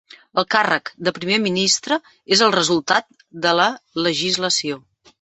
El 0.41 0.45
càrrec 0.53 0.89
de 1.07 1.13
Primer 1.17 1.37
Ministre 1.43 1.99
és 2.39 2.43
el 2.49 2.57
resultat 2.57 3.09
de 3.47 3.57
la 3.63 3.71
legislació. 4.09 4.85